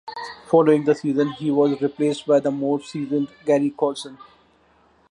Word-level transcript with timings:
Following 0.47 0.85
the 0.85 0.95
season 0.95 1.27
he 1.33 1.51
was 1.51 1.79
replaced 1.79 2.25
by 2.25 2.39
the 2.39 2.49
more 2.49 2.81
seasoned 2.81 3.27
Gary 3.45 3.69
Colson. 3.69 4.17